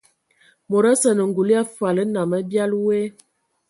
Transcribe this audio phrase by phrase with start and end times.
[0.69, 3.01] Mod osə anə ngul ya fol nnam abiali woe.